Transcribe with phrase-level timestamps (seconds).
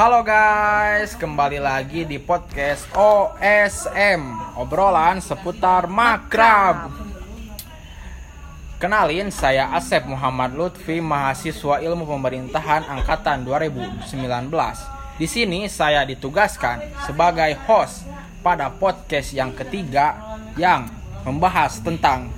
[0.00, 6.88] Halo guys, kembali lagi di podcast OSM Obrolan seputar makrab.
[8.80, 14.08] Kenalin, saya Asep Muhammad Lutfi, mahasiswa ilmu pemerintahan angkatan 2019
[15.20, 18.08] Di sini saya ditugaskan sebagai host
[18.40, 20.16] pada podcast yang ketiga
[20.56, 20.88] yang
[21.28, 22.32] membahas tentang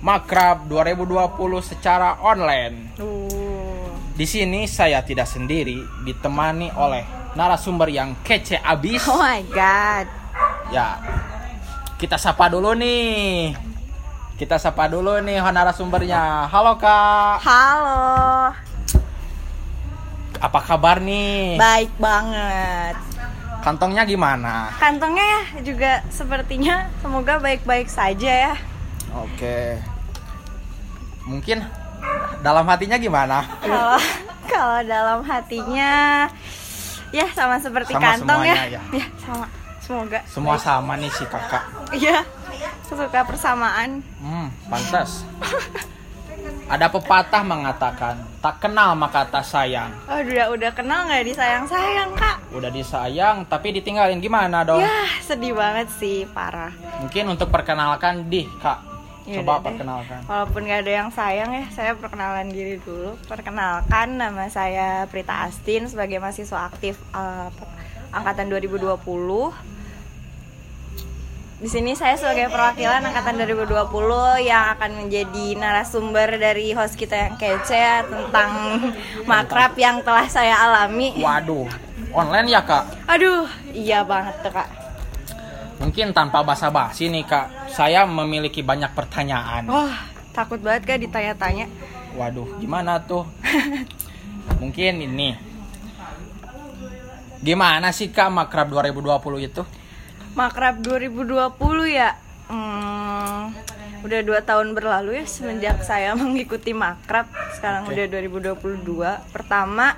[0.00, 2.96] Makrab 2020 secara online
[4.16, 7.04] di sini saya tidak sendiri, ditemani oleh
[7.36, 9.04] narasumber yang kece abis.
[9.12, 10.08] Oh my god.
[10.72, 10.96] Ya,
[12.00, 13.52] kita sapa dulu nih.
[14.40, 16.48] Kita sapa dulu nih narasumbernya.
[16.48, 18.52] Halo kak, Halo.
[20.36, 21.56] apa kabar nih?
[21.60, 22.96] Baik banget.
[23.64, 24.72] Kantongnya gimana?
[24.80, 28.54] Kantongnya ya juga sepertinya semoga baik-baik saja ya.
[29.12, 29.80] Oke.
[31.24, 31.64] Mungkin
[32.46, 33.42] dalam hatinya gimana?
[33.58, 33.98] Kalau
[34.46, 36.24] kalau dalam hatinya
[37.10, 38.54] ya sama seperti Sama kantong ya.
[38.54, 39.06] semuanya ya.
[39.26, 39.46] sama.
[39.82, 40.18] Semoga.
[40.26, 41.62] Semua sama nih si kakak.
[41.94, 42.22] Iya.
[42.86, 44.02] Suka persamaan.
[44.22, 45.26] Hmm, pantas.
[46.66, 49.90] Ada pepatah mengatakan, tak kenal maka tak sayang.
[50.10, 52.42] Oh, udah udah kenal nggak disayang-sayang, Kak?
[52.50, 54.82] Udah disayang tapi ditinggalin gimana dong?
[54.82, 56.74] Ya, sedih banget sih, parah.
[57.02, 58.82] Mungkin untuk perkenalkan di kak.
[59.26, 59.74] Ya Coba deh.
[59.74, 60.22] perkenalkan.
[60.30, 63.18] Walaupun gak ada yang sayang ya, saya perkenalan diri dulu.
[63.26, 67.48] Perkenalkan nama saya Prita Astin sebagai mahasiswa aktif eh,
[68.14, 68.94] angkatan 2020.
[71.56, 77.34] Di sini saya sebagai perwakilan angkatan 2020 yang akan menjadi narasumber dari host kita yang
[77.34, 78.50] kece tentang
[79.30, 81.16] makrab yang telah saya alami.
[81.18, 81.66] Waduh,
[82.12, 82.84] online ya kak?
[83.08, 84.85] Aduh, iya banget tuh kak.
[85.76, 89.68] Mungkin tanpa basa-basi nih kak, saya memiliki banyak pertanyaan.
[89.68, 89.96] Wah,
[90.32, 91.68] takut banget kak ditanya-tanya.
[92.16, 93.28] Waduh, gimana tuh?
[94.62, 95.36] Mungkin ini.
[97.44, 99.62] Gimana sih kak makrab 2020 itu?
[100.36, 101.56] Makrab 2020
[101.96, 102.12] ya
[102.52, 103.56] hmm,
[104.04, 107.24] Udah dua tahun berlalu ya semenjak saya mengikuti Makrab
[107.56, 107.96] Sekarang Oke.
[107.96, 108.04] udah
[108.52, 109.96] 2022 Pertama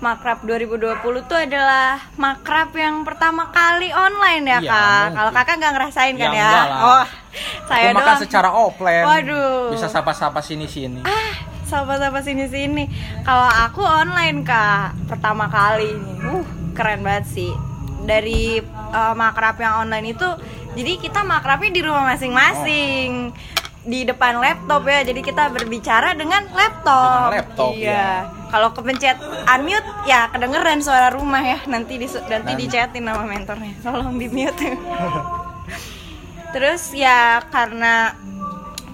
[0.00, 5.06] Makrab 2020 tuh adalah Makrab yang pertama kali online ya Iya, kak.
[5.12, 6.62] Kalau kakak nggak ngerasain kan Ya, ya.
[6.80, 7.04] Oh
[7.70, 9.04] saya Aku makan doang secara offline.
[9.06, 9.70] Waduh.
[9.70, 11.06] Bisa sapa-sapa sini-sini.
[11.06, 11.30] Ah
[11.70, 12.90] sahabat-sahabat sini-sini
[13.22, 16.42] Kalau aku online kak Pertama kali ini Uh
[16.74, 17.52] keren banget sih
[18.02, 18.58] Dari
[18.90, 20.26] eh, makrab yang online itu
[20.74, 23.30] Jadi kita makrabnya di rumah masing-masing
[23.80, 25.00] Di depan laptop ya.
[25.04, 27.32] Jadi kita berbicara dengan laptop.
[27.32, 27.90] Dengan laptop, Iya.
[27.92, 28.08] ya.
[28.50, 31.58] Kalau kepencet unmute ya kedengeran suara rumah ya.
[31.70, 33.72] Nanti di, nanti dicatin sama mentornya.
[33.80, 34.70] Tolong di mute.
[36.54, 38.12] Terus ya karena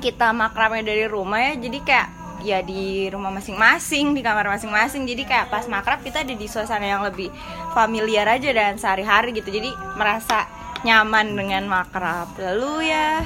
[0.04, 2.08] kita makrabnya dari rumah ya jadi kayak
[2.44, 5.08] ya di rumah masing-masing di kamar masing-masing.
[5.08, 7.32] Jadi kayak pas makrab kita ada di suasana yang lebih
[7.72, 9.48] familiar aja dan sehari-hari gitu.
[9.48, 10.44] Jadi merasa
[10.84, 12.36] nyaman dengan makrab.
[12.36, 13.24] Lalu ya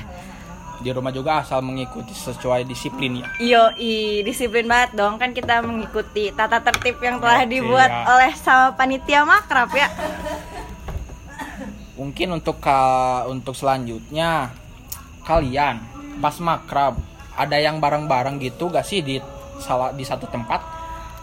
[0.80, 3.28] Di rumah juga asal mengikuti sesuai disiplin ya.
[3.36, 8.04] yoi disiplin banget dong kan kita mengikuti tata tertib yang telah Oke, dibuat ya.
[8.16, 9.92] oleh sama panitia makrab ya
[12.00, 12.80] Mungkin untuk ka,
[13.28, 14.56] untuk selanjutnya
[15.28, 15.84] kalian
[16.16, 16.96] pas makrab
[17.36, 19.20] ada yang bareng-bareng gitu gak sih di
[19.60, 20.64] salah di satu tempat?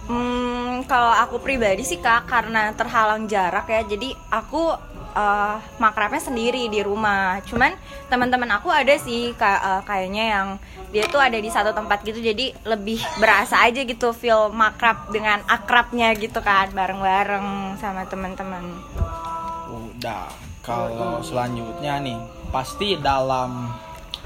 [0.06, 4.78] Hmm, kalau aku pribadi sih kak karena terhalang jarak ya, jadi aku
[5.17, 7.41] eh, makrabnya sendiri di rumah.
[7.41, 7.73] Cuman
[8.13, 10.47] teman-teman aku ada sih eh, kayaknya yang
[10.94, 15.41] dia tuh ada di satu tempat gitu, jadi lebih berasa aja gitu feel makrab dengan
[15.50, 18.63] akrabnya gitu kan, bareng-bareng sama teman-teman.
[19.67, 20.29] Udah.
[20.67, 22.19] Kalau selanjutnya nih
[22.51, 23.72] pasti dalam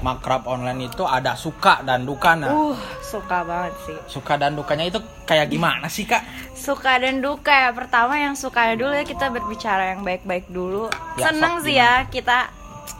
[0.02, 2.50] makrab online itu ada suka dan duka nah.
[2.50, 3.98] Uh, suka banget sih.
[4.10, 6.22] Suka dan dukanya itu kayak gimana sih kak?
[6.52, 7.70] Suka dan duka ya.
[7.70, 10.88] Pertama yang suka dulu ya kita berbicara yang baik-baik dulu.
[11.14, 12.50] Ya, Seneng sih ya kita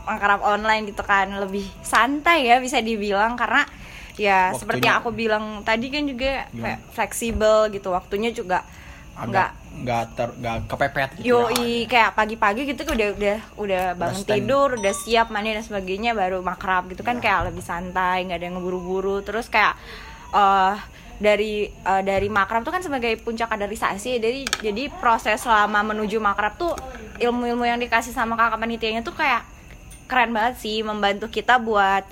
[0.02, 3.66] makrab online gitu kan lebih santai ya bisa dibilang karena
[4.14, 6.60] ya Waktunya- seperti yang aku bilang tadi kan juga Gimana?
[6.60, 8.62] kayak fleksibel gitu waktunya juga
[9.14, 9.50] nggak
[9.84, 11.28] nggak ter nggak kepepet gitu ya.
[11.48, 14.32] Yoi, kayak pagi-pagi gitu udah udah udah bangun stand.
[14.40, 18.46] tidur, udah siap mandi dan sebagainya baru makrab gitu kan kayak lebih santai, nggak ada
[18.46, 19.20] yang ngeburu-buru.
[19.20, 19.76] Terus kayak
[20.32, 20.74] eh
[21.20, 26.56] dari eh, dari makrab tuh kan sebagai puncak kaderisasi, jadi jadi proses selama menuju makrab
[26.56, 26.72] tuh
[27.20, 29.44] ilmu-ilmu yang dikasih sama kakak panitianya tuh kayak
[30.08, 32.04] keren banget sih, membantu kita buat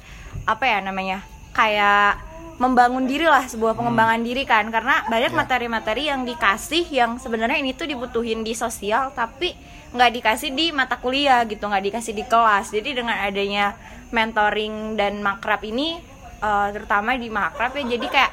[0.49, 1.21] apa ya namanya
[1.53, 2.17] kayak
[2.61, 4.69] membangun diri lah sebuah pengembangan diri kan.
[4.69, 5.37] Karena banyak Ya.
[5.37, 9.57] materi-materi yang dikasih yang sebenarnya ini tuh dibutuhin di sosial tapi
[9.91, 12.71] nggak dikasih di mata kuliah gitu nggak dikasih di kelas.
[12.71, 13.75] Jadi dengan adanya
[14.13, 15.97] mentoring dan makrab ini
[16.41, 18.33] eh, terutama di makrab ya jadi kayak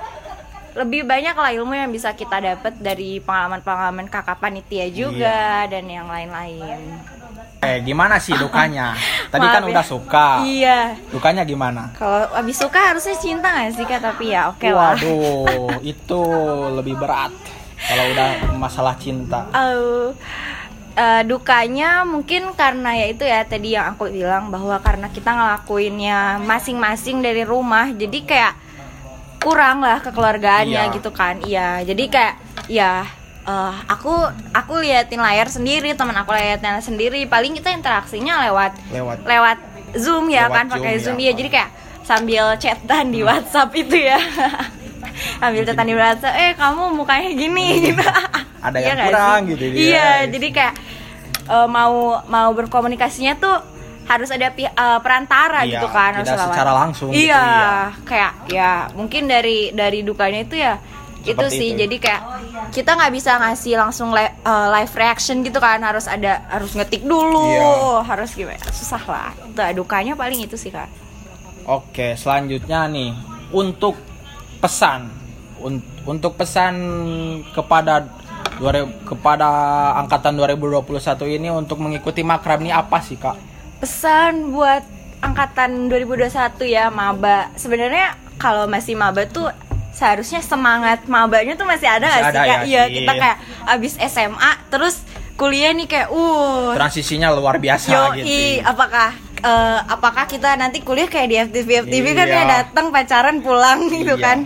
[0.78, 6.06] lebih banyak lah ilmu yang bisa kita dapat dari pengalaman-pengalaman kakak panitia juga dan yang
[6.06, 6.78] lain-lain.
[7.58, 8.94] Eh, gimana sih dukanya?
[9.34, 9.74] Tadi kan Maaf ya.
[9.74, 10.28] udah suka.
[10.46, 10.80] Iya.
[11.10, 11.90] Dukanya gimana?
[11.98, 13.98] Kalau abis suka harusnya cinta gak sih kak?
[14.06, 14.94] Tapi ya oke lah.
[14.94, 16.22] Waduh, itu
[16.78, 17.34] lebih berat
[17.82, 18.30] kalau udah
[18.62, 19.50] masalah cinta.
[19.58, 20.14] Eh,
[21.02, 26.38] eh, dukanya mungkin karena ya itu ya tadi yang aku bilang bahwa karena kita ngelakuinnya
[26.46, 28.54] masing-masing dari rumah jadi kayak
[29.48, 30.94] kurang lah kekeluargaannya Iya.
[30.94, 31.40] gitu kan.
[31.42, 32.34] Iya jadi kayak
[32.68, 33.08] ya
[33.44, 34.12] eh, aku
[34.52, 37.24] aku liatin layar sendiri teman aku liatin layar sendiri.
[37.26, 39.58] Paling kita interaksinya lewat Lewat lewat
[39.96, 41.18] zoom ya Lewat kan pakai Zoom, zoom.
[41.18, 41.32] ya.
[41.32, 41.70] ya jadi kayak
[42.02, 44.20] sambil chatan di WhatsApp itu ya.
[45.40, 48.04] Sambil chatan di WhatsApp eh kamu mukanya gini gitu.
[48.66, 49.50] Ada Iya yang kurang sih?
[49.50, 50.74] gitu iya jadi kayak
[51.48, 51.96] eh, mau
[52.26, 53.58] mau berkomunikasinya tuh
[54.08, 54.70] harus ada eh,
[55.00, 57.72] perantara Iya, gitu kan harus lewat- secara langsung gitu, iya iya.
[58.02, 60.80] kayak ya mungkin dari dari dukanya itu ya
[61.20, 61.80] itu Seperti sih itu.
[61.84, 62.22] jadi kayak
[62.72, 67.04] kita nggak bisa ngasih langsung li- eh, live reaction gitu kan harus ada harus ngetik
[67.04, 68.08] dulu Iya.
[68.08, 70.88] harus gimana susah lah itu dukanya paling itu sih kak
[71.68, 73.12] Oke, selanjutnya nih
[73.50, 74.00] untuk
[74.58, 75.12] pesan
[75.58, 76.78] Un- untuk pesan
[77.52, 78.08] kepada
[78.56, 79.50] 2000 kepada
[79.98, 80.86] angkatan 2021
[81.28, 83.36] ini untuk mengikuti makrab nih apa sih, Kak?
[83.78, 84.84] Pesan buat
[85.20, 86.30] angkatan 2021
[86.68, 89.50] ya maba sebenarnya kalau masih maba tuh
[89.92, 93.38] seharusnya semangat mabanya tuh masih ada Masih gak sih ada kak ya, iya kita kayak
[93.68, 94.96] abis SMA terus
[95.34, 98.38] kuliah nih kayak uh Transisinya luar biasa Yoi, gitu.
[98.64, 102.36] apakah eh, apakah kita nanti kuliah kayak di FTV FTV kan Iya.
[102.36, 104.22] ya datang pacaran pulang gitu Iya.
[104.22, 104.38] kan.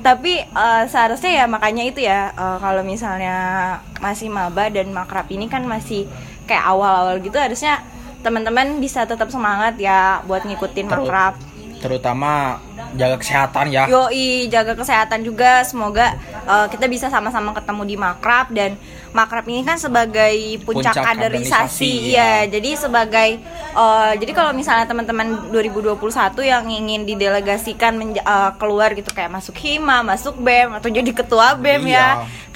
[0.00, 3.36] Tapi eh, seharusnya ya makanya itu ya eh, kalau misalnya
[3.96, 6.04] masih maba dan makrab ini kan masih
[6.44, 7.80] kayak awal-awal gitu harusnya
[8.26, 11.34] teman-teman bisa tetap semangat ya buat ngikutin Terus- makrab.
[11.76, 12.56] Terutama
[12.96, 13.84] jaga kesehatan ya.
[13.86, 15.60] Yoi, jaga kesehatan juga.
[15.62, 18.80] Semoga eh, kita bisa sama-sama ketemu di makrab dan
[19.12, 20.32] makrab ini kan sebagai
[20.64, 22.42] puncak, Puncak kaderisasi, ya.
[22.48, 22.58] ya.
[22.58, 23.28] Jadi sebagai
[23.76, 26.00] eh, jadi kalau misalnya teman-teman 2021
[26.42, 31.84] yang ingin didelegasikan eh, keluar gitu kayak masuk hima, masuk bem atau jadi ketua bem
[31.84, 31.92] Iya.
[31.92, 32.06] ya,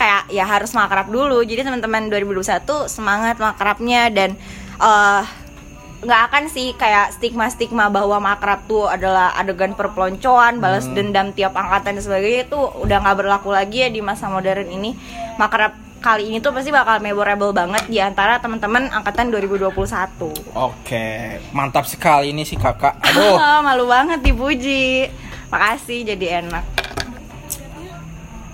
[0.00, 1.44] kayak ya harus makrab dulu.
[1.44, 4.32] Jadi teman-teman 2021 semangat makrabnya dan
[4.81, 5.23] eh,
[6.00, 10.97] nggak akan sih kayak stigma-stigma bahwa makrab tuh adalah adegan perpeloncoan, balas Hmm.
[10.97, 14.97] dendam tiap angkatan dan sebagainya itu udah nggak berlaku lagi ya di masa modern ini.
[15.37, 20.32] Makrab kali ini tuh pasti bakal memorable banget di antara teman-teman angkatan 2021.
[20.56, 22.97] Oke, mantap sekali ini sih kakak.
[23.05, 23.37] Aduh,
[23.69, 25.12] malu banget dipuji.
[25.52, 26.79] Makasih jadi enak.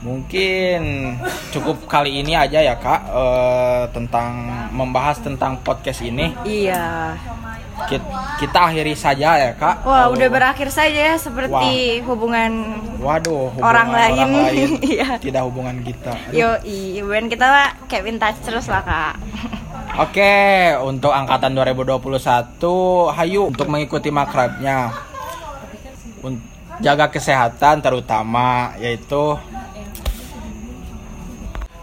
[0.06, 0.80] Mungkin
[1.50, 6.30] cukup kali ini aja ya kak eh, tentang membahas tentang podcast ini.
[6.46, 7.18] Iya.
[7.76, 8.08] Kita,
[8.40, 9.84] kita akhiri saja ya kak.
[9.84, 14.16] Wah, Kalau- udah berakhir saja ya seperti hubungan Waduh, hubungan Orang lain.
[14.32, 14.70] lain.
[14.96, 15.18] Iya.
[15.20, 16.14] tidak hubungan kita.
[16.14, 16.32] Aduh.
[16.32, 16.48] Yo,
[17.04, 17.46] hubungan kita
[17.90, 19.14] kayak in touch terus lah kak.
[20.08, 22.60] Oke, untuk angkatan 2021,
[23.16, 24.92] hayu untuk mengikuti makrabnya.
[26.76, 29.40] Jaga kesehatan terutama yaitu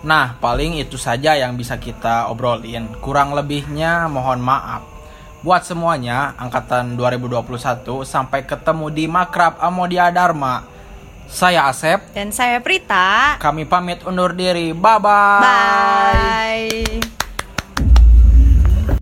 [0.04, 2.92] Nah, paling itu saja yang bisa kita obrolin.
[3.00, 4.84] Kurang lebihnya mohon maaf.
[5.44, 10.64] Buat semuanya, angkatan 2021 sampai ketemu di Makrab Amodia Dharma.
[11.28, 13.40] Saya Asep, Dan saya Prita.
[13.40, 14.76] kami pamit undur diri.
[14.76, 15.40] Bye-bye.
[15.42, 17.23] Bye.